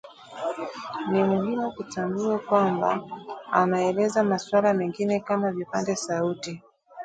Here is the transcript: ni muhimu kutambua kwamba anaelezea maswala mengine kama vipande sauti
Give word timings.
ni 1.11 1.21
muhimu 1.23 1.71
kutambua 1.71 2.39
kwamba 2.39 3.01
anaelezea 3.51 4.23
maswala 4.23 4.73
mengine 4.73 5.19
kama 5.19 5.51
vipande 5.51 5.95
sauti 5.95 6.61